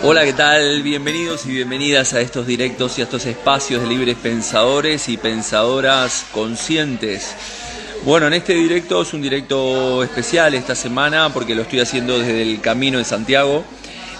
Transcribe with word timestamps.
Hola, 0.00 0.24
¿qué 0.24 0.32
tal? 0.32 0.80
Bienvenidos 0.84 1.44
y 1.46 1.50
bienvenidas 1.50 2.14
a 2.14 2.20
estos 2.20 2.46
directos 2.46 2.96
y 2.96 3.00
a 3.00 3.04
estos 3.04 3.26
espacios 3.26 3.82
de 3.82 3.88
libres 3.88 4.16
pensadores 4.16 5.08
y 5.08 5.16
pensadoras 5.16 6.24
conscientes. 6.30 7.34
Bueno, 8.04 8.28
en 8.28 8.34
este 8.34 8.54
directo 8.54 9.02
es 9.02 9.12
un 9.12 9.22
directo 9.22 10.04
especial 10.04 10.54
esta 10.54 10.76
semana 10.76 11.30
porque 11.34 11.56
lo 11.56 11.62
estoy 11.62 11.80
haciendo 11.80 12.16
desde 12.16 12.42
el 12.42 12.60
Camino 12.60 12.98
de 12.98 13.04
Santiago 13.04 13.64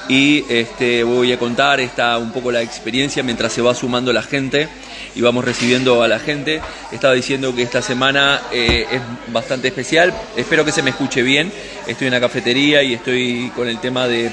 y 0.09 0.45
este, 0.49 1.05
voy 1.05 1.33
a 1.33 1.39
contar 1.39 1.79
esta, 1.79 2.19
un 2.19 2.33
poco 2.33 2.51
la 2.51 2.61
experiencia 2.61 3.23
mientras 3.23 3.53
se 3.53 3.63
va 3.63 3.73
sumando 3.73 4.13
la 4.13 4.23
gente 4.23 4.69
y 5.15 5.21
vamos 5.21 5.45
recibiendo 5.45 6.03
a 6.03 6.09
la 6.09 6.19
gente. 6.19 6.61
Estaba 6.91 7.15
diciendo 7.15 7.55
que 7.55 7.63
esta 7.63 7.83
semana 7.83 8.43
eh, 8.51 8.85
es 8.91 9.01
bastante 9.33 9.69
especial, 9.69 10.13
espero 10.37 10.65
que 10.65 10.73
se 10.73 10.83
me 10.83 10.91
escuche 10.91 11.23
bien, 11.23 11.53
estoy 11.87 12.09
en 12.09 12.15
la 12.15 12.21
cafetería 12.21 12.83
y 12.83 12.95
estoy 12.95 13.53
con 13.55 13.69
el 13.69 13.79
tema 13.79 14.09
de 14.09 14.33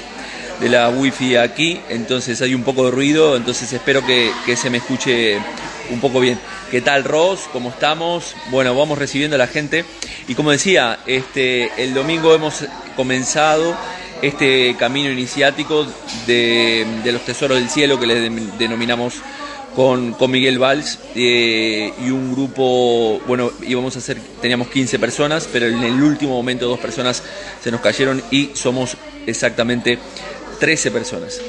de 0.60 0.68
la 0.68 0.88
wifi 0.88 1.36
aquí, 1.36 1.80
entonces 1.88 2.40
hay 2.40 2.54
un 2.54 2.62
poco 2.62 2.86
de 2.86 2.90
ruido, 2.90 3.36
entonces 3.36 3.72
espero 3.72 4.04
que, 4.04 4.32
se 4.56 4.70
me 4.70 4.78
escuche 4.78 5.38
un 5.90 6.00
poco 6.00 6.20
bien. 6.20 6.38
¿Qué 6.70 6.80
tal 6.80 7.04
Ross? 7.04 7.40
¿Cómo 7.52 7.70
estamos? 7.70 8.34
Bueno, 8.50 8.74
vamos 8.74 8.98
recibiendo 8.98 9.36
a 9.36 9.38
la 9.38 9.46
gente 9.46 9.84
y 10.28 10.34
como 10.34 10.50
decía, 10.50 10.98
este, 11.06 11.70
el 11.82 11.94
domingo 11.94 12.34
hemos 12.34 12.64
comenzado 12.96 13.76
este 14.22 14.74
camino 14.78 15.10
iniciático 15.10 15.86
de, 16.26 16.86
los 17.04 17.24
tesoros 17.24 17.58
del 17.58 17.68
cielo 17.68 18.00
que 18.00 18.06
le 18.06 18.30
denominamos 18.58 19.14
con, 19.74 20.14
con, 20.14 20.30
Miguel 20.30 20.58
Valls 20.58 20.98
eh, 21.14 21.92
y 22.02 22.10
un 22.10 22.32
grupo, 22.32 23.20
bueno, 23.26 23.50
íbamos 23.66 23.94
a 23.96 23.98
hacer, 23.98 24.16
teníamos 24.40 24.68
15 24.68 24.98
personas, 24.98 25.46
pero 25.52 25.66
en 25.66 25.82
el 25.84 26.02
último 26.02 26.32
momento 26.32 26.66
dos 26.66 26.80
personas 26.80 27.22
se 27.62 27.70
nos 27.70 27.82
cayeron 27.82 28.22
y 28.30 28.50
somos 28.54 28.96
exactamente 29.26 29.98
13 30.58 30.90
personas. 30.90 31.40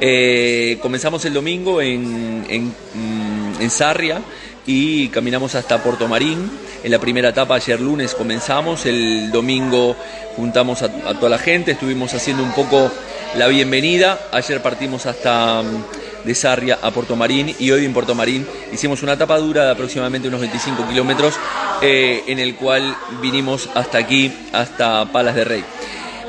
Eh, 0.00 0.78
comenzamos 0.80 1.24
el 1.24 1.34
domingo 1.34 1.82
en, 1.82 2.42
mm, 2.44 3.60
en, 3.60 3.70
Sarria 3.70 4.20
y 4.66 5.08
caminamos 5.08 5.54
hasta 5.54 5.82
Puerto 5.82 6.06
Marín. 6.06 6.50
En 6.84 6.90
la 6.92 7.00
primera 7.00 7.30
etapa, 7.30 7.56
ayer 7.56 7.80
lunes 7.80 8.14
comenzamos, 8.14 8.86
el 8.86 9.32
domingo 9.32 9.96
juntamos 10.36 10.82
a, 10.82 10.88
toda 11.14 11.28
la 11.28 11.38
gente, 11.38 11.72
estuvimos 11.72 12.14
haciendo 12.14 12.44
un 12.44 12.52
poco 12.52 12.90
la 13.36 13.48
bienvenida. 13.48 14.28
Ayer 14.30 14.62
partimos 14.62 15.06
hasta 15.06 15.62
mm, 15.62 16.24
de 16.24 16.34
Sarria 16.34 16.78
a 16.80 16.92
Puerto 16.92 17.16
Marín 17.16 17.54
y 17.58 17.70
hoy 17.72 17.84
en 17.84 17.92
Puerto 17.92 18.14
Marín 18.14 18.46
hicimos 18.72 19.02
una 19.02 19.14
etapa 19.14 19.38
dura 19.38 19.64
de 19.64 19.72
aproximadamente 19.72 20.28
unos 20.28 20.40
25 20.40 20.86
kilómetros 20.88 21.34
eh, 21.82 22.22
en 22.26 22.38
el 22.38 22.54
cual 22.54 22.96
vinimos 23.20 23.68
hasta 23.74 23.98
aquí, 23.98 24.32
hasta 24.52 25.06
Palas 25.06 25.34
de 25.34 25.44
Rey. 25.44 25.64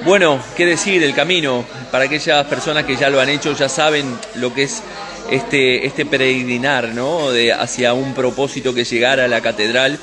Bueno, 0.06 0.40
qué 0.56 0.66
decir, 0.66 1.04
el 1.04 1.14
camino, 1.14 1.66
para 1.92 2.06
aquellas 2.06 2.46
personas 2.48 2.86
que 2.86 2.96
ya 2.96 3.10
lo 3.10 3.20
han 3.20 3.30
hecho, 3.30 3.54
ya 3.54 3.68
saben 3.68 4.18
lo 4.36 4.54
que 4.54 4.64
es 4.64 4.82
este, 5.32 5.86
este 5.86 6.06
peregrinar, 6.06 6.90
¿no? 6.90 7.32
De, 7.32 7.54
hacia 7.54 7.94
un 7.94 8.14
propósito 8.14 8.74
que 8.74 8.84
llegara 8.84 9.26
a 9.26 9.28
la 9.28 9.42
catedral 9.42 10.00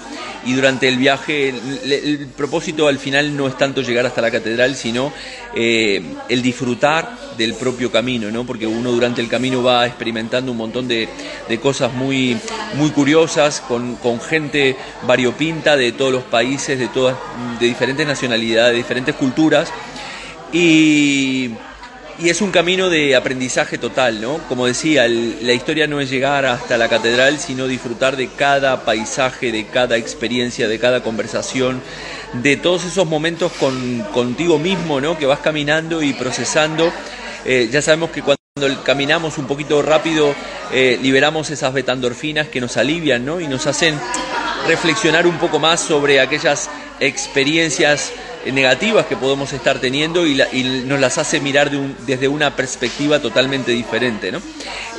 y 0.46 0.52
durante 0.52 0.86
el 0.86 0.96
viaje, 0.96 1.48
el, 1.48 2.28
propósito 2.36 2.86
al 2.86 3.00
final 3.00 3.36
no 3.36 3.48
es 3.48 3.58
tanto 3.58 3.82
llegar 3.82 4.06
hasta 4.06 4.22
la 4.22 4.30
catedral, 4.30 4.76
sino 4.76 5.12
eh, 5.56 6.00
el 6.28 6.40
disfrutar 6.40 7.18
del 7.36 7.54
propio 7.54 7.90
camino, 7.90 8.30
¿no? 8.30 8.46
Porque 8.46 8.66
uno 8.66 8.92
durante 8.92 9.20
el 9.20 9.28
camino 9.28 9.62
va 9.62 9.86
experimentando 9.86 10.52
un 10.52 10.58
montón 10.58 10.86
de, 10.86 11.08
de 11.48 11.58
cosas 11.58 11.92
muy, 11.92 12.38
muy 12.74 12.90
curiosas, 12.90 13.60
con, 13.60 13.96
con, 13.96 14.20
gente 14.20 14.76
variopinta 15.04 15.76
de 15.76 15.90
todos 15.90 16.12
los 16.12 16.22
países, 16.22 16.78
de 16.78 16.88
todas, 16.88 17.16
de 17.58 17.66
diferentes 17.66 18.06
nacionalidades, 18.06 18.70
de 18.72 18.78
diferentes 18.78 19.16
culturas. 19.16 19.72
Y 20.52 21.50
y 22.18 22.30
es 22.30 22.40
un 22.40 22.50
camino 22.50 22.88
de 22.88 23.14
aprendizaje 23.14 23.76
total, 23.76 24.20
¿no? 24.20 24.38
Como 24.48 24.66
decía, 24.66 25.06
la 25.06 25.52
historia 25.52 25.86
no 25.86 26.00
es 26.00 26.08
llegar 26.08 26.46
hasta 26.46 26.78
la 26.78 26.88
catedral, 26.88 27.38
sino 27.38 27.66
disfrutar 27.66 28.16
de 28.16 28.28
cada 28.28 28.84
paisaje, 28.84 29.52
de 29.52 29.66
cada 29.66 29.96
experiencia, 29.96 30.66
de 30.66 30.78
cada 30.78 31.02
conversación, 31.02 31.82
de 32.32 32.56
todos 32.56 32.84
esos 32.84 33.06
momentos 33.06 33.52
con, 33.52 34.00
contigo 34.14 34.58
mismo, 34.58 35.00
¿no? 35.00 35.18
Que 35.18 35.26
vas 35.26 35.40
caminando 35.40 36.02
y 36.02 36.14
procesando. 36.14 36.90
Eh, 37.44 37.68
ya 37.70 37.82
sabemos 37.82 38.10
que 38.10 38.22
cuando 38.22 38.82
caminamos 38.82 39.36
un 39.36 39.46
poquito 39.46 39.82
rápido, 39.82 40.34
eh, 40.72 40.98
liberamos 41.02 41.50
esas 41.50 41.74
betandorfinas 41.74 42.48
que 42.48 42.60
nos 42.60 42.78
alivian, 42.78 43.26
¿no? 43.26 43.40
Y 43.40 43.46
nos 43.46 43.66
hacen 43.66 43.94
reflexionar 44.66 45.26
un 45.26 45.38
poco 45.38 45.58
más 45.58 45.80
sobre 45.80 46.20
aquellas 46.20 46.70
experiencias 46.98 48.12
negativas 48.52 49.06
que 49.06 49.16
podemos 49.16 49.52
estar 49.52 49.80
teniendo 49.80 50.26
y, 50.26 50.36
nos 50.86 51.00
las 51.00 51.18
hace 51.18 51.40
mirar 51.40 51.70
desde 51.70 52.28
una 52.28 52.54
perspectiva 52.54 53.20
totalmente 53.20 53.72
diferente. 53.72 54.32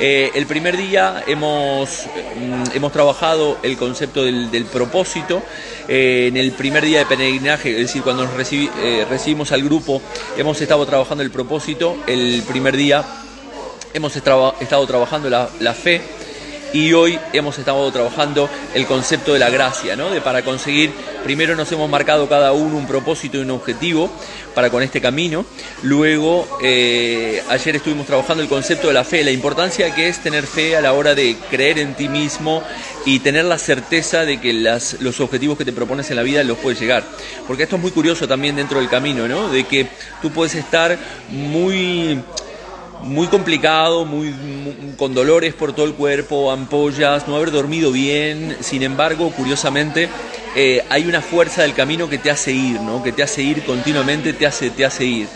Eh, 0.00 0.30
el 0.34 0.46
primer 0.46 0.76
día 0.76 1.22
hemos, 1.26 2.06
mm, 2.36 2.76
hemos 2.76 2.92
trabajado 2.92 3.58
el 3.62 3.76
concepto 3.76 4.24
del, 4.24 4.66
propósito. 4.72 5.42
Eh, 5.88 6.26
en 6.28 6.36
el 6.36 6.52
primer 6.52 6.84
día 6.84 7.00
de 7.00 7.06
peregrinaje, 7.06 7.70
es 7.70 7.78
decir, 7.78 8.02
cuando 8.02 8.24
nos 8.24 8.52
eh, 8.52 9.06
recibimos 9.08 9.52
al 9.52 9.62
grupo, 9.62 10.02
hemos 10.36 10.60
estado 10.60 10.84
trabajando 10.86 11.22
el 11.22 11.30
propósito. 11.30 11.96
El 12.06 12.42
primer 12.46 12.76
día 12.76 13.04
hemos 13.94 14.14
estado, 14.16 14.54
trabajando 14.86 15.30
la, 15.30 15.48
la 15.60 15.74
fe 15.74 16.02
y 16.72 16.92
hoy 16.92 17.18
hemos 17.32 17.58
estado 17.58 17.90
trabajando 17.92 18.48
el 18.74 18.86
concepto 18.86 19.32
de 19.32 19.38
la 19.38 19.50
gracia, 19.50 19.96
¿no? 19.96 20.10
De 20.10 20.20
para 20.20 20.42
conseguir, 20.42 20.92
primero 21.24 21.56
nos 21.56 21.70
hemos 21.72 21.88
marcado 21.88 22.28
cada 22.28 22.52
uno 22.52 22.76
un 22.76 22.86
propósito 22.86 23.38
y 23.38 23.40
un 23.40 23.50
objetivo 23.50 24.10
para 24.54 24.70
con 24.70 24.82
este 24.82 25.00
camino, 25.00 25.46
luego 25.82 26.58
eh, 26.62 27.42
ayer 27.48 27.76
estuvimos 27.76 28.06
trabajando 28.06 28.42
el 28.42 28.48
concepto 28.48 28.88
de 28.88 28.94
la 28.94 29.04
fe, 29.04 29.22
la 29.22 29.30
importancia 29.30 29.94
que 29.94 30.08
es 30.08 30.20
tener 30.20 30.46
fe 30.46 30.76
a 30.76 30.80
la 30.80 30.94
hora 30.94 31.14
de 31.14 31.36
creer 31.50 31.78
en 31.78 31.94
ti 31.94 32.08
mismo 32.08 32.62
y 33.06 33.20
tener 33.20 33.44
la 33.44 33.58
certeza 33.58 34.24
de 34.24 34.40
que 34.40 34.52
las, 34.52 34.96
los 35.00 35.20
objetivos 35.20 35.56
que 35.56 35.64
te 35.64 35.72
propones 35.72 36.10
en 36.10 36.16
la 36.16 36.22
vida 36.22 36.42
los 36.42 36.58
puedes 36.58 36.80
llegar. 36.80 37.04
Porque 37.46 37.62
esto 37.62 37.76
es 37.76 37.82
muy 37.82 37.92
curioso 37.92 38.26
también 38.26 38.56
dentro 38.56 38.80
del 38.80 38.88
camino, 38.88 39.28
¿no? 39.28 39.48
De 39.48 39.64
que 39.64 39.86
tú 40.20 40.30
puedes 40.30 40.54
estar 40.56 40.98
muy 41.30 42.20
muy 43.02 43.26
complicado, 43.28 44.04
muy, 44.04 44.34
con 44.96 45.14
dolores 45.14 45.54
por 45.54 45.72
todo 45.72 45.86
el 45.86 45.94
cuerpo, 45.94 46.50
ampollas, 46.50 47.28
no 47.28 47.36
haber 47.36 47.50
dormido 47.50 47.92
bien. 47.92 48.56
Sin 48.60 48.82
embargo, 48.82 49.30
curiosamente, 49.30 50.08
eh, 50.56 50.84
hay 50.88 51.06
una 51.06 51.22
fuerza 51.22 51.62
del 51.62 51.74
camino 51.74 52.08
que 52.08 52.18
te 52.18 52.30
hace 52.30 52.52
ir, 52.52 52.80
¿no? 52.80 53.02
Que 53.02 53.12
te 53.12 53.22
hace 53.22 53.42
ir 53.42 53.62
continuamente, 53.64 54.32
te 54.32 54.46
hace, 54.46 54.70
te 54.70 54.84
hace 54.84 55.04
ir. 55.04 55.28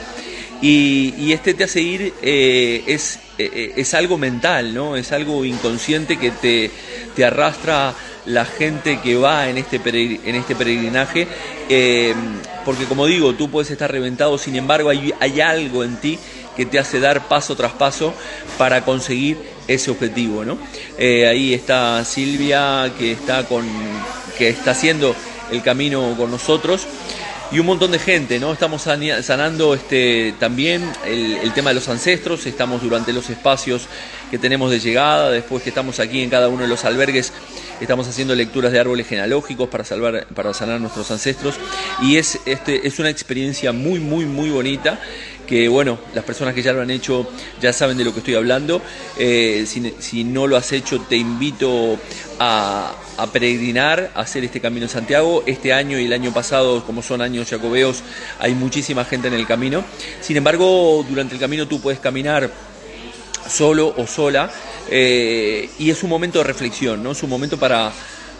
Y, 0.61 1.33
este 1.33 1.55
te 1.55 1.65
hace 1.65 1.81
ir 1.81 2.15
eh, 2.23 2.85
es, 2.87 3.19
eh, 3.39 3.73
es 3.77 3.95
algo 3.95 4.17
mental, 4.17 4.75
¿no? 4.75 4.97
Es 4.97 5.11
algo 5.13 5.45
inconsciente 5.45 6.19
que 6.19 6.31
te, 6.31 6.71
te 7.17 7.25
arrastra 7.25 7.95
la 8.27 8.45
gente 8.45 9.01
que 9.01 9.17
va 9.17 9.49
en 9.49 9.59
este, 9.59 9.81
en 9.85 10.37
este 10.37 10.55
peregrinaje, 10.55 11.27
porque 12.65 12.85
como 12.85 13.07
digo, 13.07 13.35
tú 13.35 13.51
puedes 13.51 13.73
estar 13.73 13.91
reventado, 13.91 14.39
sin 14.39 14.55
embargo 14.55 14.91
hay, 14.91 15.13
hay 15.19 15.41
algo 15.41 15.83
en 15.83 15.97
ti 15.97 16.21
que 16.57 16.67
te 16.67 16.79
hace 16.79 17.01
dar 17.01 17.29
paso 17.29 17.57
tras 17.57 17.73
paso 17.73 18.15
para 18.59 18.85
conseguir 18.85 19.39
ese 19.69 19.91
objetivo. 19.91 20.45
¿no? 20.45 20.59
Eh, 20.99 21.27
ahí 21.27 21.55
está 21.55 22.05
Silvia 22.05 22.93
que 22.99 23.13
está, 23.13 23.45
con, 23.45 23.67
que 24.39 24.49
está 24.49 24.73
haciendo 24.73 25.15
el 25.51 25.63
camino 25.63 26.15
con 26.17 26.31
nosotros 26.31 26.87
y 27.53 27.59
un 27.59 27.67
montón 27.67 27.91
de 27.91 27.99
gente, 27.99 28.41
¿no? 28.41 28.51
Estamos 28.51 28.81
sanando 28.81 29.75
este, 29.75 30.35
también 30.39 30.91
el, 31.05 31.37
el, 31.37 31.53
tema 31.53 31.69
de 31.69 31.75
los 31.75 31.89
ancestros, 31.91 32.47
estamos 32.47 32.83
durante 32.83 33.13
los 33.13 33.29
espacios 33.29 33.89
que 34.31 34.39
tenemos 34.39 34.71
de 34.71 34.81
llegada, 34.81 35.31
después 35.31 35.63
que 35.63 35.69
estamos 35.69 36.01
aquí 36.01 36.23
en 36.23 36.31
cada 36.31 36.49
uno 36.49 36.63
de 36.63 36.69
los 36.69 36.87
albergues, 36.87 37.31
estamos 37.79 38.09
haciendo 38.09 38.35
lecturas 38.35 38.73
de 38.73 38.81
árboles 38.81 39.07
genealógicos 39.07 39.69
para, 39.69 39.85
salvar, 39.85 40.27
para 40.35 40.55
sanar 40.55 40.81
nuestros 40.81 41.11
ancestros 41.11 41.57
y 42.01 42.17
es, 42.17 42.41
este, 42.47 42.87
es 42.87 42.99
una 42.99 43.11
experiencia 43.11 43.73
muy, 43.73 44.01
muy, 44.01 44.25
muy 44.25 44.49
bonita 44.49 44.99
que 45.53 45.69
bueno, 45.69 45.99
las 46.15 46.25
personas 46.25 46.55
que 46.55 46.63
ya 46.63 46.73
lo 46.73 46.81
han 46.81 46.91
hecho 46.91 47.29
ya 47.61 47.75
saben 47.75 47.99
de 47.99 48.05
lo 48.07 48.15
que 48.15 48.21
estoy 48.21 48.37
hablando. 48.37 48.81
Eh, 49.19 49.67
si, 49.67 50.25
no 50.25 50.47
lo 50.47 50.57
has 50.57 50.73
hecho, 50.73 51.03
te 51.03 51.17
invito 51.17 51.99
a, 52.39 52.95
peregrinar, 53.35 54.13
a 54.15 54.21
hacer 54.21 54.45
este 54.45 54.63
camino 54.63 54.87
en 54.87 54.89
Santiago. 54.89 55.43
Este 55.45 55.75
año 55.75 55.99
y 55.99 56.07
el 56.07 56.13
año 56.15 56.33
pasado, 56.33 56.83
como 56.87 57.03
son 57.03 57.21
años 57.21 57.51
jacobeos, 57.51 58.03
hay 58.39 58.55
muchísima 58.55 59.05
gente 59.05 59.29
en 59.29 59.35
el 59.35 59.47
camino. 59.47 59.85
Sin 60.23 60.39
embargo, 60.39 61.05
durante 61.07 61.35
el 61.35 61.41
camino 61.41 61.69
tú 61.69 61.83
puedes 61.83 62.01
caminar 62.01 62.51
solo 63.47 63.93
o 63.95 64.07
sola 64.07 64.51
eh, 64.89 65.69
y 65.79 65.91
es 65.91 66.03
un 66.03 66.09
momento 66.09 66.39
de 66.39 66.45
reflexión, 66.45 67.03
¿no? 67.03 67.11
Es 67.11 67.23
un 67.23 67.29
momento 67.29 67.59
para 67.59 67.93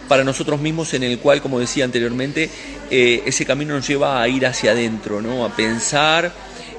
para 0.07 0.23
nosotros 0.23 0.59
mismos 0.59 0.93
en 0.93 1.03
el 1.03 1.19
cual, 1.19 1.41
como 1.41 1.59
decía 1.59 1.85
anteriormente, 1.85 2.49
eh, 2.91 3.23
ese 3.25 3.45
camino 3.45 3.73
nos 3.75 3.87
lleva 3.87 4.21
a 4.21 4.27
ir 4.27 4.45
hacia 4.45 4.71
adentro, 4.71 5.21
¿no? 5.21 5.45
a 5.45 5.55
pensar, 5.55 6.33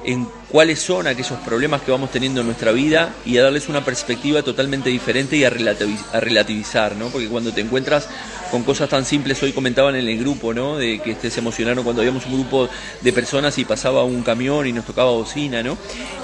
en 0.05 0.27
cuáles 0.49 0.79
son 0.79 1.07
aquellos 1.07 1.39
problemas 1.39 1.81
que 1.81 1.91
vamos 1.91 2.11
teniendo 2.11 2.41
en 2.41 2.47
nuestra 2.47 2.71
vida 2.71 3.13
y 3.25 3.37
a 3.37 3.43
darles 3.43 3.67
una 3.67 3.83
perspectiva 3.83 4.43
totalmente 4.43 4.89
diferente 4.89 5.35
y 5.35 5.43
a, 5.43 5.49
relativizar, 5.49 6.95
¿no? 6.95 7.07
Porque 7.07 7.27
cuando 7.27 7.51
te 7.51 7.61
encuentras 7.61 8.07
con 8.51 8.63
cosas 8.63 8.89
tan 8.89 9.05
simples, 9.05 9.41
hoy 9.43 9.51
comentaban 9.51 9.95
en 9.95 10.07
el 10.07 10.17
grupo, 10.19 10.53
¿no? 10.53 10.77
De 10.77 10.99
que 10.99 11.15
se 11.29 11.39
emocionaron 11.39 11.83
cuando 11.83 12.01
habíamos 12.01 12.25
un 12.25 12.33
grupo 12.33 12.69
de 13.01 13.13
personas 13.13 13.57
y 13.57 13.65
pasaba 13.65 14.03
un 14.03 14.21
camión 14.21 14.67
y 14.67 14.73
nos 14.73 14.85
tocaba 14.85 15.11
bocina, 15.11 15.63
¿no? 15.63 15.77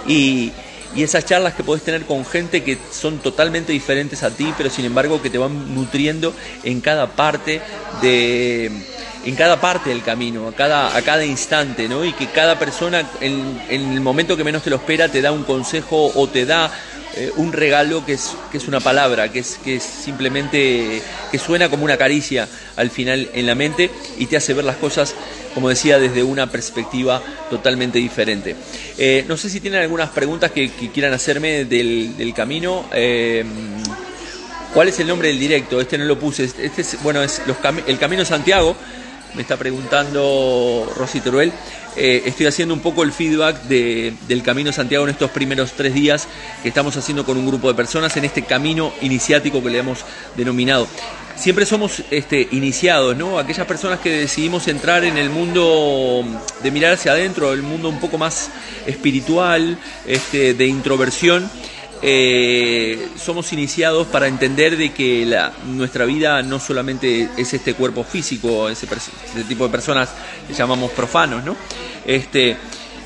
Y, 0.08 0.52
y 0.96 1.04
esas 1.04 1.26
charlas 1.26 1.54
que 1.56 1.64
podés 1.64 1.84
tener 1.84 2.06
con 2.06 2.26
gente 2.26 2.64
que 2.64 2.78
son 2.92 3.20
totalmente 3.20 3.72
diferentes 3.72 4.24
a 4.24 4.30
ti, 4.30 4.54
pero 4.58 4.70
sin 4.70 4.86
embargo 4.86 5.22
que 5.22 5.30
te 5.30 5.38
van 5.38 5.74
nutriendo 5.74 6.34
en 6.64 6.82
cada 6.82 7.08
parte 7.16 7.62
de 8.02 8.72
en 9.26 9.36
cada 9.36 9.62
parte 9.62 9.90
del 9.90 10.02
camino, 10.02 10.48
a 10.48 10.54
cada, 10.54 10.96
a 10.96 11.02
cada 11.02 11.26
instante, 11.26 11.88
¿no? 11.88 12.04
Y 12.04 12.14
que 12.14 12.28
cada 12.28 12.58
persona 12.58 13.08
en, 13.20 13.62
el 13.70 14.02
momento 14.02 14.36
que 14.36 14.44
menos 14.44 14.64
te 14.64 14.70
lo 14.70 14.78
espera 14.78 15.10
te 15.10 15.22
da 15.22 15.32
un 15.32 15.44
consejo 15.44 16.12
o 16.16 16.28
te 16.28 16.46
da 16.46 16.72
eh, 17.16 17.32
un 17.36 17.54
regalo 17.54 18.06
que 18.06 18.14
es, 18.14 18.36
que 18.52 18.58
es 18.58 18.68
una 18.68 18.80
palabra, 18.80 19.32
que 19.32 19.40
es, 19.40 19.60
que 19.64 19.76
es 19.76 19.84
simplemente, 19.84 21.02
que 21.32 21.38
suena 21.38 21.70
como 21.70 21.84
una 21.84 21.98
caricia 21.98 22.48
al 22.78 22.90
final 22.90 23.30
en 23.34 23.46
la 23.46 23.54
mente 23.54 23.92
y 24.18 24.26
te 24.26 24.38
hace 24.38 24.54
ver 24.54 24.66
las 24.66 24.78
cosas, 24.78 25.14
como 25.54 25.70
decía, 25.70 26.00
desde 26.00 26.24
una 26.24 26.48
perspectiva 26.48 27.22
totalmente 27.50 28.00
diferente. 28.00 28.56
Eh, 28.98 29.26
no 29.28 29.38
sé 29.38 29.50
si 29.50 29.60
tienen 29.60 29.82
algunas 29.82 30.10
preguntas 30.10 30.52
que, 30.52 30.70
quieran 30.70 31.14
hacerme 31.14 31.66
del, 31.66 32.34
camino. 32.36 32.86
Eh, 32.94 33.46
¿Cuál 34.74 34.88
es 34.88 35.00
el 35.02 35.08
nombre 35.08 35.28
del 35.28 35.38
directo? 35.38 35.82
Este 35.82 35.98
no 35.98 36.06
lo 36.06 36.18
puse. 36.18 36.46
Este 36.46 36.82
es, 36.82 37.04
bueno, 37.04 37.22
es 37.22 37.42
los 37.46 37.58
el 37.88 38.00
Camino 38.00 38.24
Santiago. 38.24 38.76
Me 39.34 39.44
está 39.44 39.56
preguntando 39.58 40.92
Rosy 40.98 41.22
Teruel. 41.22 41.54
Eh, 41.96 42.24
estoy 42.26 42.48
haciendo 42.48 42.74
un 42.74 42.82
poco 42.82 43.04
el 43.04 43.12
feedback 43.14 43.64
del 43.64 44.44
Camino 44.44 44.72
Santiago 44.72 45.06
en 45.06 45.12
estos 45.12 45.32
primeros 45.32 45.72
tres 45.72 45.94
días 45.94 46.28
que 46.62 46.70
estamos 46.70 46.96
haciendo 46.98 47.26
con 47.26 47.38
un 47.38 47.46
grupo 47.46 47.70
de 47.70 47.74
personas 47.74 48.16
en 48.18 48.26
este 48.26 48.44
camino 48.44 48.94
iniciático 49.02 49.64
que 49.64 49.70
le 49.70 49.80
hemos 49.80 50.00
denominado. 50.36 50.88
Siempre 51.36 51.66
somos 51.66 52.04
este, 52.12 52.48
iniciados, 52.52 53.16
¿no? 53.16 53.40
Aquellas 53.40 53.66
personas 53.66 54.00
que 54.00 54.10
decidimos 54.12 54.68
entrar 54.68 55.04
en 55.06 55.18
el 55.18 55.30
mundo 55.30 56.24
de 56.62 56.72
mirar 56.72 56.94
hacia 56.94 57.14
adentro, 57.14 57.54
el 57.54 57.64
mundo 57.64 57.90
un 57.90 58.00
poco 58.00 58.18
más 58.18 58.50
espiritual, 58.86 59.78
este, 60.06 60.54
de 60.54 60.68
introversión 60.68 61.50
eh, 62.04 63.10
somos 63.16 63.54
iniciados 63.54 64.08
para 64.08 64.28
entender 64.28 64.76
de 64.76 64.92
que 64.92 65.26
la, 65.26 65.54
nuestra 65.68 66.06
vida 66.06 66.42
no 66.42 66.60
solamente 66.60 67.30
es 67.38 67.54
este 67.54 67.76
cuerpo 67.76 68.04
físico, 68.04 68.70
ese, 68.70 68.88
tipo 69.48 69.66
de 69.66 69.70
personas 69.70 70.10
que 70.48 70.54
llamamos 70.54 70.92
profanos, 70.92 71.44
¿no? 71.44 71.56
Este, 72.06 72.58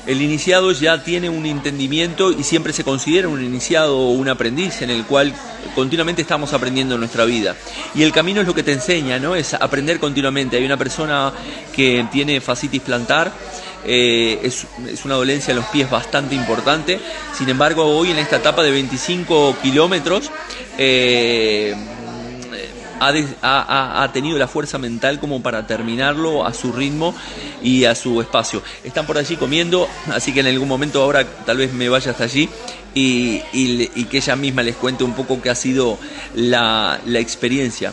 el 0.06 0.22
iniciado 0.22 0.72
ya 0.72 1.02
tiene 1.02 1.28
un 1.28 1.44
entendimiento 1.44 2.30
y 2.30 2.42
siempre 2.42 2.72
se 2.72 2.84
considera 2.84 3.28
un 3.28 3.42
iniciado 3.42 3.98
o 3.98 4.12
un 4.12 4.28
aprendiz 4.28 4.80
en 4.80 4.90
el 4.90 5.04
cual 5.04 5.34
continuamente 5.74 6.22
estamos 6.22 6.52
aprendiendo 6.52 6.94
en 6.94 7.00
nuestra 7.00 7.24
vida. 7.24 7.56
Y 7.94 8.02
el 8.02 8.12
camino 8.12 8.40
es 8.40 8.46
lo 8.46 8.54
que 8.54 8.62
te 8.62 8.72
enseña, 8.72 9.18
¿no? 9.18 9.34
Es 9.34 9.52
aprender 9.52 9.98
continuamente. 9.98 10.56
Hay 10.56 10.64
una 10.64 10.76
persona 10.76 11.32
que 11.74 12.06
tiene 12.10 12.40
fascitis 12.40 12.82
plantar 12.82 13.32
eh, 13.86 14.40
es, 14.42 14.66
una 15.04 15.14
dolencia 15.14 15.52
en 15.52 15.58
los 15.58 15.66
pies 15.66 15.88
bastante 15.88 16.34
importante. 16.34 17.00
Sin 17.36 17.48
embargo, 17.48 17.84
hoy 17.84 18.10
en 18.10 18.18
esta 18.18 18.36
etapa 18.36 18.62
de 18.62 18.72
25 18.72 19.56
kilómetros 19.62 20.30
eh, 20.76 21.74
ha, 23.00 24.10
tenido 24.12 24.38
la 24.38 24.48
fuerza 24.48 24.78
mental 24.78 25.20
como 25.20 25.42
para 25.42 25.66
terminarlo 25.66 26.44
a 26.46 26.52
su 26.52 26.72
ritmo 26.72 27.14
y 27.62 27.84
a 27.84 27.94
su 27.94 28.20
espacio. 28.20 28.62
Están 28.84 29.06
por 29.06 29.18
allí 29.18 29.36
comiendo, 29.36 29.88
así 30.12 30.32
que 30.32 30.40
en 30.40 30.46
algún 30.46 30.68
momento 30.68 31.02
ahora 31.02 31.24
tal 31.44 31.58
vez 31.58 31.72
me 31.72 31.88
vaya 31.88 32.10
hasta 32.10 32.24
allí 32.24 32.48
y, 32.94 33.38
que 34.06 34.18
ella 34.18 34.36
misma 34.36 34.62
les 34.62 34.76
cuente 34.76 35.04
un 35.04 35.12
poco 35.14 35.40
qué 35.40 35.50
ha 35.50 35.54
sido 35.54 35.98
la, 36.34 37.00
la 37.06 37.18
experiencia. 37.18 37.92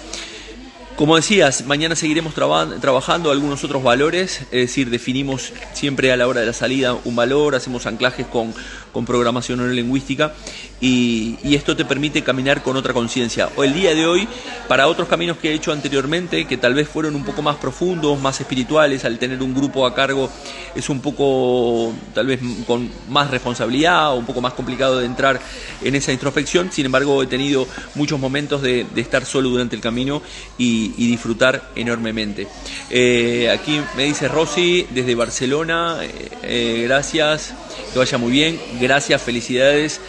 Como 0.95 1.15
decías, 1.15 1.65
mañana 1.65 1.95
seguiremos 1.95 2.35
trabajando 2.35 3.31
algunos 3.31 3.63
otros 3.63 3.81
valores, 3.81 4.41
es 4.51 4.51
decir, 4.51 4.91
definimos 4.91 5.51
siempre 5.73 6.11
a 6.11 6.17
la 6.17 6.27
hora 6.27 6.41
de 6.41 6.45
la 6.45 6.53
salida 6.53 6.95
un 7.03 7.15
valor, 7.15 7.55
hacemos 7.55 7.87
anclajes 7.87 8.27
con, 8.27 8.53
con 8.91 9.03
programación 9.03 9.57
neurolingüística 9.57 10.35
y, 10.79 11.39
y 11.43 11.55
esto 11.55 11.75
te 11.75 11.83
permite 11.83 12.21
caminar 12.21 12.61
con 12.61 12.77
otra 12.77 12.93
conciencia. 12.93 13.49
El 13.57 13.73
día 13.73 13.95
de 13.95 14.05
hoy, 14.05 14.27
para 14.67 14.87
otros 14.87 15.07
caminos 15.07 15.37
que 15.37 15.49
he 15.49 15.53
hecho 15.55 15.71
anteriormente, 15.71 16.45
que 16.45 16.57
tal 16.57 16.75
vez 16.75 16.87
fueron 16.87 17.15
un 17.15 17.25
poco 17.25 17.41
más 17.41 17.55
profundos, 17.55 18.21
más 18.21 18.39
espirituales, 18.39 19.03
al 19.03 19.17
tener 19.17 19.41
un 19.41 19.55
grupo 19.55 19.87
a 19.87 19.95
cargo 19.95 20.29
es 20.75 20.89
un 20.89 21.01
poco, 21.01 21.91
tal 22.13 22.27
vez 22.27 22.39
con 22.67 22.89
más 23.09 23.31
responsabilidad 23.31 24.11
o 24.11 24.15
un 24.15 24.25
poco 24.25 24.41
más 24.41 24.53
complicado 24.53 24.99
de 24.99 25.07
entrar 25.07 25.39
en 25.81 25.95
esa 25.95 26.11
introspección, 26.11 26.71
sin 26.71 26.85
embargo 26.85 27.23
he 27.23 27.27
tenido 27.27 27.67
muchos 27.95 28.19
momentos 28.19 28.61
de, 28.61 28.85
de 28.93 29.01
estar 29.01 29.25
solo 29.25 29.49
durante 29.49 29.75
el 29.75 29.81
camino 29.81 30.21
y 30.57 30.82
y, 30.97 31.07
disfrutar 31.07 31.71
enormemente. 31.75 32.47
Eh, 32.89 33.49
aquí 33.51 33.79
me 33.95 34.03
dice 34.05 34.27
Rosy 34.27 34.87
desde 34.91 35.15
Barcelona, 35.15 35.99
eh, 36.01 36.29
eh, 36.43 36.83
gracias, 36.87 37.53
que 37.91 37.99
vaya 37.99 38.17
muy 38.17 38.31
bien, 38.31 38.59
gracias, 38.79 39.21
felicidades. 39.21 40.01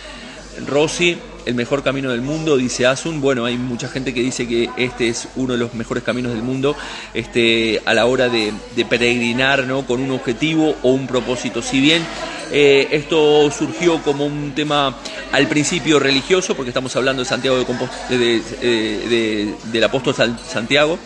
Rosy, 0.67 1.19
el 1.47 1.55
mejor 1.55 1.83
camino 1.83 2.11
del 2.11 2.23
mundo, 2.23 2.57
dice 2.57 2.87
Asun. 2.87 3.21
Bueno, 3.21 3.45
hay 3.45 3.57
mucha 3.57 3.89
gente 3.89 4.15
que 4.15 4.23
dice 4.23 4.47
que 4.47 4.71
este 4.77 5.09
es 5.09 5.29
uno 5.37 5.55
de 5.55 5.59
los 5.59 5.75
mejores 5.75 6.05
caminos 6.05 6.33
del 6.33 6.43
mundo 6.43 6.77
este, 7.13 7.83
a 7.85 7.95
la 7.95 8.07
hora 8.07 8.29
de, 8.29 8.53
peregrinar 8.89 9.65
¿no? 9.65 9.87
con 9.87 10.01
un 10.01 10.11
objetivo 10.13 10.77
o 10.83 10.91
un 10.91 11.07
propósito. 11.07 11.61
Si 11.61 11.81
bien 11.81 12.03
esto 12.55 13.51
surgió 13.51 14.01
como 14.03 14.25
un 14.27 14.53
tema 14.55 14.97
al 15.33 15.49
principio 15.49 15.99
religioso, 15.99 16.55
porque 16.55 16.71
estamos 16.71 16.95
hablando 16.95 17.23
de 17.23 17.29
Santiago 17.29 17.59
de, 18.09 19.55
del 19.73 19.85
apóstol 19.85 20.15
Santiago. 20.15 20.99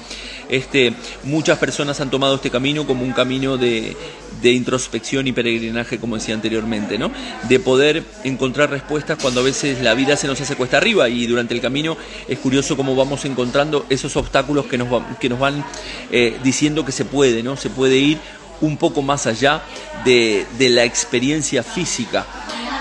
Este, 0.48 0.94
muchas 1.24 1.58
personas 1.58 2.00
han 2.00 2.10
tomado 2.10 2.36
este 2.36 2.50
camino 2.50 2.86
como 2.86 3.04
un 3.04 3.12
camino 3.12 3.58
de, 3.58 3.96
introspección 4.42 5.26
y 5.26 5.32
peregrinaje, 5.32 5.98
como 5.98 6.16
decía 6.16 6.34
anteriormente, 6.34 6.96
¿no? 6.96 7.10
De 7.48 7.60
poder 7.60 8.02
encontrar 8.24 8.70
respuestas 8.70 9.18
cuando 9.20 9.40
a 9.40 9.42
veces 9.42 9.82
la 9.82 9.94
vida 9.94 10.16
se 10.16 10.26
nos 10.26 10.40
hace 10.40 10.56
cuesta 10.56 10.78
arriba 10.78 11.08
y 11.08 11.26
durante 11.26 11.54
el 11.54 11.60
camino 11.60 11.96
es 12.28 12.38
curioso 12.38 12.76
cómo 12.76 12.96
vamos 12.96 13.24
encontrando 13.24 13.84
esos 13.90 14.16
obstáculos 14.16 14.66
que 14.66 14.78
nos, 14.78 14.88
que 15.18 15.28
nos 15.28 15.38
van 15.38 15.64
eh, 16.10 16.38
diciendo 16.42 16.84
que 16.84 16.92
se 16.92 17.04
puede, 17.04 17.42
¿no? 17.42 17.56
Se 17.56 17.68
puede 17.68 17.98
ir 17.98 18.18
un 18.60 18.76
poco 18.76 19.02
más 19.02 19.26
allá 19.26 19.62
de, 20.04 20.46
de 20.58 20.68
la 20.68 20.84
experiencia 20.84 21.62
física 21.62 22.26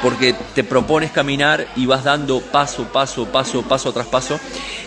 porque 0.01 0.35
te 0.53 0.63
propones 0.63 1.11
caminar 1.11 1.67
y 1.75 1.85
vas 1.85 2.03
dando 2.03 2.41
paso, 2.41 2.85
paso, 2.91 3.25
paso, 3.25 3.63
paso 3.63 3.91
tras 3.91 4.07
paso, 4.07 4.39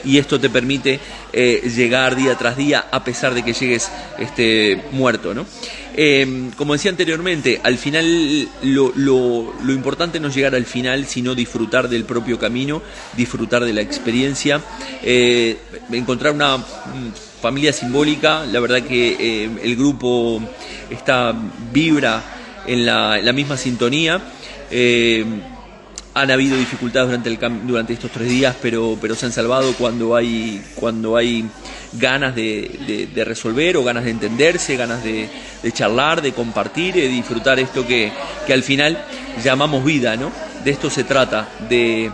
y 0.04 0.18
esto 0.18 0.40
te 0.40 0.49
permite 0.49 1.00
eh, 1.32 1.70
llegar 1.75 2.16
día 2.16 2.37
tras 2.37 2.56
día 2.56 2.87
a 2.90 3.04
pesar 3.04 3.35
de 3.35 3.42
que 3.42 3.52
llegues 3.52 3.90
este, 4.18 4.82
muerto. 4.92 5.35
¿no? 5.35 5.47
Eh, 5.94 6.50
como 6.56 6.75
decía 6.75 6.90
anteriormente, 6.90 7.61
al 7.62 7.76
final 7.76 8.49
lo, 8.62 8.92
lo, 8.94 9.52
lo, 9.62 9.73
importante 9.73 10.20
no 10.20 10.28
es 10.28 10.35
llegar 10.35 10.54
al 10.54 10.64
final, 10.66 11.06
sino 11.06 11.35
disfrutar 11.35 11.88
del 11.88 12.04
propio 12.04 12.38
camino, 12.38 12.82
disfrutar 13.16 13.64
de 13.64 13.73
la 13.73 13.80
experiencia, 13.80 14.61
eh, 15.02 15.59
encontrar 15.90 16.32
una 16.32 16.64
familia 17.40 17.73
simbólica, 17.73 18.44
la 18.47 18.61
verdad 18.61 18.82
que 18.82 19.44
el 19.44 19.76
grupo 19.76 20.40
está 20.90 21.35
vibra 21.73 22.23
en 22.66 22.87
la, 22.87 23.32
misma 23.32 23.56
sintonía. 23.56 24.20
Eh, 24.70 25.25
han 26.12 26.30
habido 26.30 26.56
dificultades 26.56 27.09
durante, 27.09 27.28
el, 27.28 27.66
durante 27.66 27.92
estos 27.92 28.11
tres 28.11 28.28
días, 28.28 28.56
pero, 28.61 28.99
pero 29.00 29.14
se 29.14 29.26
han 29.26 29.32
salvado 29.32 29.75
cuando 29.75 30.16
hay, 30.16 30.61
cuando 30.75 31.16
hay 31.16 31.49
ganas 31.92 32.35
de, 32.35 33.09
resolver 33.25 33.76
o 33.76 33.85
ganas 33.85 34.04
de 34.04 34.11
entenderse, 34.11 34.76
ganas 34.76 35.02
de, 35.04 35.28
charlar, 35.73 36.20
de 36.23 36.32
compartir 36.32 36.94
de 36.94 37.09
disfrutar 37.09 37.59
esto 37.59 37.87
que, 37.87 38.12
al 38.52 38.62
final 38.62 39.04
llamamos 39.42 39.85
vida, 39.85 40.16
¿no? 40.16 40.32
De 40.64 40.73
esto 40.73 40.90
se 40.90 41.04
trata, 41.04 41.49
de, 41.68 42.11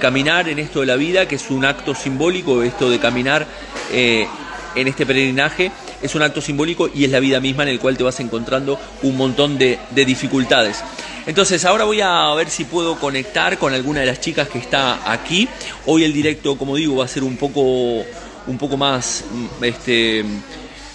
caminar 0.00 0.48
en 0.48 0.58
esto 0.58 0.80
de 0.80 0.86
la 0.86 0.96
vida, 0.96 1.26
que 1.26 1.36
es 1.36 1.50
un 1.50 1.64
acto 1.64 1.94
simbólico, 1.94 2.62
esto 2.62 2.90
de 2.90 2.98
caminar 2.98 3.46
eh, 3.92 4.26
en 4.74 4.88
este 4.88 5.06
peregrinaje 5.06 5.70
es 6.02 6.14
un 6.14 6.22
acto 6.22 6.40
simbólico 6.40 6.90
y 6.92 7.04
es 7.04 7.10
la 7.10 7.20
vida 7.20 7.40
misma 7.40 7.62
en 7.62 7.70
el 7.70 7.78
cual 7.78 7.96
te 7.96 8.02
vas 8.02 8.18
encontrando 8.20 8.78
un 9.02 9.16
montón 9.16 9.58
de, 9.58 9.78
dificultades. 9.94 10.82
Entonces 11.26 11.64
ahora 11.64 11.84
voy 11.84 12.00
a 12.00 12.32
ver 12.34 12.50
si 12.50 12.64
puedo 12.64 12.98
conectar 12.98 13.58
con 13.58 13.72
alguna 13.72 14.00
de 14.00 14.06
las 14.06 14.20
chicas 14.20 14.48
que 14.48 14.58
está 14.58 15.10
aquí. 15.10 15.48
Hoy 15.86 16.04
el 16.04 16.12
directo, 16.12 16.56
como 16.56 16.76
digo, 16.76 16.96
va 16.96 17.04
a 17.04 17.08
ser 17.08 17.22
un 17.22 17.36
poco, 17.36 17.62
un 17.62 18.58
poco 18.58 18.76
más, 18.76 19.24
mm, 19.30 19.64
este, 19.64 20.24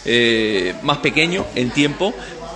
eh, 0.05 0.75
más 0.84 0.98
pequeño 0.98 1.46
en 1.55 1.72
tiempo. 1.72 2.13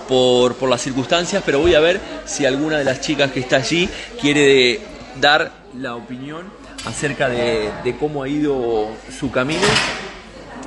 Por, 0.07 0.55
por 0.55 0.69
las 0.69 0.81
circunstancias, 0.81 1.41
pero 1.45 1.59
voy 1.59 1.73
a 1.73 1.79
ver 1.79 2.01
si 2.25 2.45
alguna 2.45 2.77
de 2.77 2.83
las 2.83 2.99
chicas 2.99 3.31
que 3.31 3.39
está 3.39 3.57
allí 3.57 3.87
quiere 4.19 4.81
dar 5.21 5.53
la 5.79 5.95
opinión 5.95 6.51
acerca 6.83 7.29
de, 7.29 7.69
de 7.81 7.95
cómo 7.95 8.23
ha 8.23 8.27
ido 8.27 8.89
su 9.17 9.31
camino. 9.31 9.65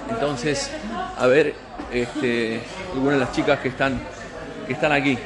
Entonces, 0.08 0.70
a 1.18 1.26
ver, 1.26 1.54
este, 1.92 2.61
algunas 2.92 3.14
de 3.14 3.25
las 3.25 3.32
chicas 3.32 3.61
que 3.61 3.68
están, 3.68 4.00
que 4.66 4.73
están 4.73 4.92
aquí. 4.92 5.18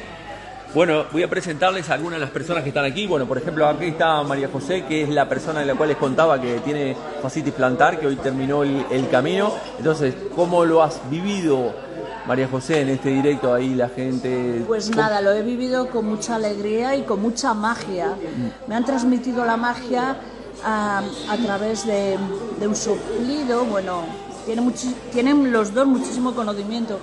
Bueno, 0.73 1.05
voy 1.11 1.23
a 1.23 1.27
presentarles 1.27 1.89
a 1.89 1.95
algunas 1.95 2.19
de 2.19 2.25
las 2.25 2.29
personas 2.29 2.61
que 2.61 2.69
están 2.69 2.85
aquí. 2.85 3.07
Bueno, 3.07 3.25
por 3.25 3.39
ejemplo, 3.39 3.67
aquí 3.67 3.85
está 3.85 4.21
María 4.21 4.49
José, 4.51 4.85
que 4.85 5.01
es 5.01 5.09
la 5.09 5.27
persona 5.27 5.61
de 5.61 5.65
la 5.65 5.73
cual 5.73 5.89
les 5.89 5.97
contaba 5.97 6.39
que 6.39 6.59
tiene 6.59 6.95
fascitis 7.23 7.53
plantar, 7.53 7.99
que 7.99 8.05
hoy 8.05 8.17
terminó 8.17 8.63
el, 8.63 9.09
camino. 9.09 9.51
Entonces, 9.79 10.13
¿cómo 10.35 10.65
lo 10.65 10.83
has 10.83 11.01
vivido 11.09 11.73
María 12.27 12.47
José, 12.47 12.81
en 12.81 12.89
este 12.89 13.09
directo 13.09 13.51
ahí 13.51 13.73
la 13.73 13.89
gente... 13.89 14.63
Pues 14.67 14.95
nada, 14.95 15.21
lo 15.21 15.31
he 15.31 15.41
vivido 15.41 15.89
con 15.89 16.05
mucha 16.05 16.35
alegría 16.35 16.95
y 16.95 17.01
con 17.01 17.19
mucha 17.19 17.55
magia. 17.55 18.13
Me 18.67 18.75
han 18.75 18.85
transmitido 18.85 19.43
la 19.45 19.57
magia 19.57 20.17
a, 20.63 21.01
a 21.29 21.37
través 21.37 21.87
de, 21.87 22.17
de, 22.59 22.67
un 22.67 22.75
soplido, 22.75 23.65
bueno, 23.65 24.03
tiene 24.55 24.73
tienen 25.11 25.51
los 25.51 25.73
dos 25.73 25.85
muchísimo 25.85 26.33
conocimiento, 26.33 26.99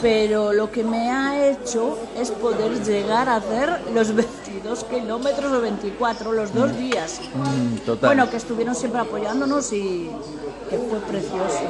pero 0.00 0.52
lo 0.52 0.70
que 0.70 0.84
me 0.84 1.10
ha 1.10 1.48
hecho 1.48 1.98
es 2.16 2.30
poder 2.30 2.84
llegar 2.84 3.28
a 3.28 3.36
hacer 3.36 3.80
los 3.92 4.14
22 4.14 4.84
kilómetros 4.84 5.52
o 5.52 5.60
24 5.60 6.32
los 6.32 6.54
dos 6.54 6.72
mm. 6.72 6.76
días. 6.76 7.20
Mm, 7.34 7.90
bueno, 8.00 8.30
que 8.30 8.36
estuvieron 8.36 8.74
siempre 8.74 9.00
apoyándonos 9.00 9.72
y 9.72 10.08
que 10.70 10.78
fue 10.78 10.98
precioso. 11.00 11.62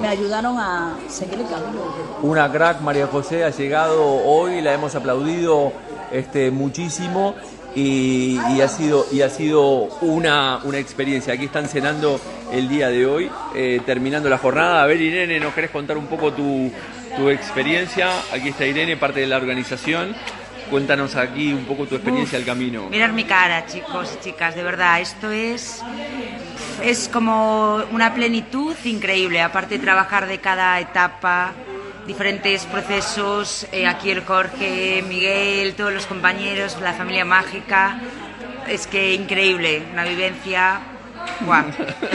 Me 0.00 0.08
ayudaron 0.08 0.58
a 0.58 0.96
seguir 1.08 1.40
el 1.40 1.46
camino. 1.46 1.80
Una 2.22 2.50
crack, 2.50 2.80
María 2.80 3.06
José, 3.06 3.44
ha 3.44 3.50
llegado 3.50 4.02
hoy, 4.02 4.62
la 4.62 4.72
hemos 4.72 4.94
aplaudido 4.94 5.72
este, 6.10 6.50
muchísimo 6.50 7.34
y, 7.74 8.38
ha 8.60 8.68
sido, 8.68 9.06
y 9.12 9.22
ha 9.22 9.30
sido 9.30 9.62
una, 10.00 10.60
una 10.64 10.78
experiencia. 10.78 11.34
Aquí 11.34 11.46
están 11.46 11.68
cenando 11.68 12.20
el 12.52 12.68
día 12.68 12.88
de 12.88 13.06
hoy, 13.06 13.30
eh, 13.54 13.80
terminando 13.84 14.28
la 14.28 14.38
jornada. 14.38 14.82
A 14.82 14.86
ver, 14.86 15.00
Irene, 15.00 15.40
¿nos 15.40 15.54
querés 15.54 15.70
contar 15.70 15.96
un 15.96 16.06
poco 16.06 16.32
tu, 16.32 16.70
tu 17.16 17.30
experiencia? 17.30 18.10
Aquí 18.32 18.48
está 18.48 18.66
Irene, 18.66 18.96
parte 18.96 19.20
de 19.20 19.26
la 19.26 19.36
organización. 19.36 20.14
Cuéntanos 20.70 21.14
aquí 21.16 21.52
un 21.52 21.64
poco 21.64 21.86
tu 21.86 21.94
experiencia 21.94 22.38
del 22.38 22.46
camino. 22.46 22.88
Mirar 22.88 23.12
mi 23.12 23.24
cara, 23.24 23.66
chicos 23.66 24.16
y 24.18 24.24
chicas, 24.24 24.54
de 24.54 24.62
verdad, 24.62 25.00
esto 25.00 25.30
es 25.30 25.82
es 26.82 27.08
como 27.08 27.76
una 27.92 28.14
plenitud 28.14 28.74
increíble, 28.84 29.40
aparte 29.40 29.78
de 29.78 29.84
trabajar 29.84 30.26
de 30.26 30.38
cada 30.38 30.80
etapa, 30.80 31.52
diferentes 32.06 32.66
procesos, 32.66 33.66
eh, 33.72 33.86
aquí 33.86 34.10
el 34.10 34.24
Jorge, 34.24 35.02
Miguel, 35.08 35.74
todos 35.74 35.92
los 35.92 36.06
compañeros, 36.06 36.78
la 36.80 36.92
familia 36.92 37.24
mágica, 37.24 38.00
es 38.68 38.86
que 38.86 39.14
increíble, 39.14 39.82
una 39.92 40.04
vivencia, 40.04 40.80
guau, 41.40 41.64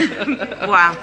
guau. 0.66 0.94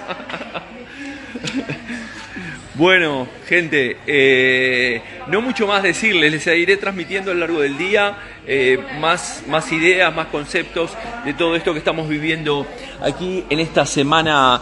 Bueno, 2.76 3.28
gente, 3.48 3.98
eh, 4.06 5.02
no 5.28 5.42
mucho 5.42 5.66
más 5.66 5.82
decirles, 5.82 6.32
les 6.32 6.46
iré 6.46 6.78
transmitiendo 6.78 7.32
a 7.32 7.34
lo 7.34 7.40
largo 7.40 7.62
del 7.62 7.76
día 7.76 8.18
eh, 8.46 8.78
más, 9.00 9.44
más 9.48 9.72
ideas, 9.72 10.14
más 10.16 10.28
conceptos 10.28 10.96
de 11.26 11.34
todo 11.34 11.56
esto 11.56 11.74
que 11.74 11.80
estamos 11.80 12.08
viviendo 12.08 12.68
aquí 13.02 13.44
en 13.50 13.60
esta 13.60 13.84
semana 13.84 14.62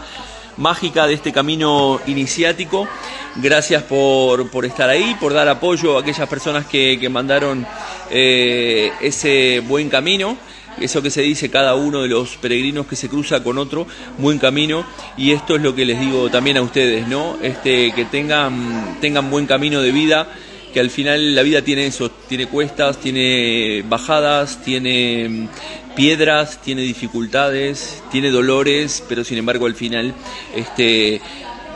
mágica 0.56 1.06
de 1.06 1.14
este 1.14 1.32
camino 1.32 2.00
iniciático. 2.06 2.88
Gracias 3.36 3.82
por, 3.82 4.50
por 4.50 4.64
estar 4.64 4.88
ahí, 4.88 5.16
por 5.20 5.32
dar 5.32 5.48
apoyo 5.48 5.96
a 5.96 6.00
aquellas 6.00 6.28
personas 6.28 6.66
que, 6.66 6.98
que 6.98 7.08
mandaron 7.08 7.66
eh, 8.10 8.92
ese 9.00 9.60
buen 9.60 9.88
camino 9.88 10.36
eso 10.80 11.02
que 11.02 11.10
se 11.10 11.22
dice 11.22 11.50
cada 11.50 11.74
uno 11.74 12.02
de 12.02 12.08
los 12.08 12.36
peregrinos 12.36 12.86
que 12.86 12.96
se 12.96 13.08
cruza 13.08 13.42
con 13.42 13.58
otro, 13.58 13.86
buen 14.18 14.38
camino, 14.38 14.84
y 15.16 15.32
esto 15.32 15.56
es 15.56 15.62
lo 15.62 15.74
que 15.74 15.84
les 15.84 15.98
digo 15.98 16.30
también 16.30 16.56
a 16.56 16.62
ustedes, 16.62 17.08
¿no? 17.08 17.38
Este, 17.42 17.92
que 17.92 18.04
tengan, 18.04 18.98
tengan 19.00 19.30
buen 19.30 19.46
camino 19.46 19.80
de 19.80 19.92
vida, 19.92 20.28
que 20.76 20.80
al 20.80 20.90
final 20.90 21.34
la 21.34 21.40
vida 21.40 21.62
tiene 21.62 21.86
eso, 21.86 22.10
tiene 22.10 22.48
cuestas, 22.48 22.98
tiene 22.98 23.82
bajadas, 23.88 24.60
tiene 24.62 25.26
mm, 25.26 25.48
piedras, 25.94 26.60
tiene 26.60 26.82
dificultades, 26.82 28.02
tiene 28.12 28.30
dolores, 28.30 29.02
pero 29.08 29.24
sin 29.24 29.38
embargo 29.38 29.64
al 29.64 29.74
final 29.74 30.12
este 30.54 31.22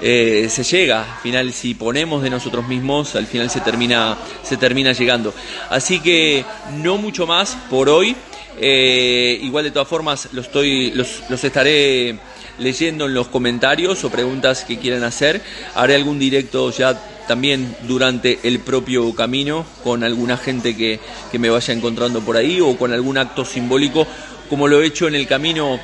eh, 0.03 0.49
se 0.51 0.65
llega, 0.65 1.15
al 1.15 1.21
final 1.23 1.53
si 1.55 1.73
ponemos 1.73 2.23
de 2.23 2.29
nosotros 2.29 2.69
mismos, 2.69 3.17
al 3.17 3.27
final 3.27 3.49
se 3.49 3.63
termina, 3.63 4.19
se 4.43 4.59
termina 4.59 4.93
llegando. 4.93 5.33
Así 5.71 6.01
que 6.01 6.45
no 6.83 6.99
mucho 6.99 7.27
más 7.27 7.57
por 7.71 7.89
hoy. 7.89 8.15
Eh, 8.63 9.41
igual 9.43 9.65
de 9.65 9.71
todas 9.71 9.89
formas 9.89 10.29
los, 10.33 10.45
estoy, 10.45 10.91
los, 10.91 11.23
los 11.31 11.43
estaré 11.43 12.19
leyendo 12.59 13.07
en 13.07 13.15
los 13.15 13.29
comentarios 13.29 14.05
o 14.05 14.11
preguntas 14.11 14.67
que 14.67 14.79
quieran 14.79 15.05
hacer. 15.05 15.41
Haré 15.75 15.95
algún 15.95 16.19
directo 16.19 16.71
ya 16.71 17.01
también 17.31 17.77
durante 17.87 18.41
el 18.43 18.59
propio 18.59 19.15
camino 19.15 19.65
con 19.85 20.03
alguna 20.03 20.37
gente 20.37 20.77
que, 20.77 20.99
que, 21.31 21.39
me 21.39 21.49
vaya 21.49 21.73
encontrando 21.73 22.21
por 22.23 22.37
ahí 22.37 22.61
o 22.61 22.77
con 22.77 22.93
algún 22.93 23.19
acto 23.19 23.45
simbólico 23.45 24.05
como 24.49 24.67
lo 24.67 24.83
he 24.83 24.87
hecho 24.87 25.07
en 25.07 25.15
el 25.15 25.29
camino 25.29 25.79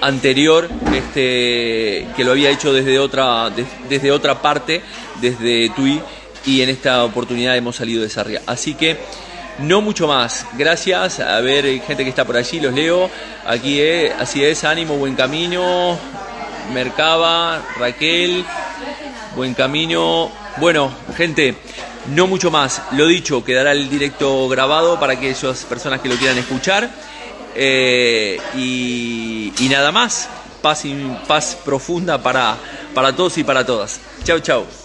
anterior 0.00 0.68
este, 0.94 2.06
que 2.14 2.22
lo 2.22 2.30
había 2.30 2.50
hecho 2.50 2.72
desde 2.72 3.00
otra, 3.00 3.50
desde 3.88 4.12
otra 4.12 4.40
parte, 4.40 4.80
desde 5.20 5.70
Tui 5.70 6.00
y 6.46 6.62
en 6.62 6.68
esta 6.68 7.02
oportunidad 7.02 7.56
hemos 7.56 7.74
salido 7.74 8.00
de 8.00 8.08
Sarria. 8.08 8.42
Así 8.46 8.74
que 8.74 8.96
no 9.58 9.80
mucho 9.80 10.06
más. 10.06 10.46
Gracias. 10.56 11.18
A 11.18 11.40
ver, 11.40 11.64
gente 11.82 12.04
que 12.04 12.10
está 12.10 12.24
por 12.24 12.36
allí, 12.36 12.60
los 12.60 12.72
leo. 12.72 13.10
Aquí 13.44 13.80
es, 13.80 14.12
así 14.20 14.44
es, 14.44 14.62
ánimo, 14.62 14.98
buen 14.98 15.16
camino. 15.16 15.98
Mercaba, 16.72 17.60
Raquel, 17.76 18.44
buen 19.34 19.54
camino. 19.54 20.30
Bueno, 20.58 20.90
gente, 21.16 21.56
no 22.14 22.26
mucho 22.26 22.50
más. 22.50 22.82
Lo 22.92 23.06
dicho, 23.06 23.44
quedará 23.44 23.72
el 23.72 23.88
directo 23.88 24.48
grabado 24.48 24.98
para 24.98 25.14
aquellas 25.14 25.64
personas 25.64 26.00
que 26.00 26.08
lo 26.08 26.16
quieran 26.16 26.38
escuchar. 26.38 26.90
Eh, 27.54 28.38
y, 28.56 29.52
y, 29.58 29.68
nada 29.68 29.92
más. 29.92 30.28
Paz, 30.62 30.84
paz 31.26 31.58
profunda 31.64 32.22
para, 32.22 32.56
para 32.94 33.14
todos 33.16 33.36
y 33.38 33.44
para 33.44 33.66
todas. 33.66 34.00
Chau, 34.24 34.38
chau. 34.38 34.81